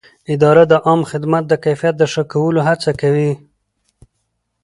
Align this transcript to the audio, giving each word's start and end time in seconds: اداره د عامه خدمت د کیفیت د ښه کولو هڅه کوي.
اداره 0.33 0.63
د 0.71 0.73
عامه 0.85 1.05
خدمت 1.11 1.43
د 1.47 1.53
کیفیت 1.65 1.95
د 1.99 2.03
ښه 2.11 2.23
کولو 2.33 2.59
هڅه 2.67 2.91
کوي. 3.01 3.31